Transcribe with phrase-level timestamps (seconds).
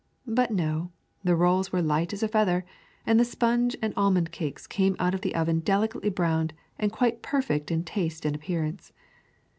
[0.25, 0.89] But no,
[1.23, 2.65] the rolls were light as a feather,
[3.05, 7.21] and the sponge and almond cakes came out of the oven delicately browned and quite
[7.21, 8.93] perfect in taste and appearance.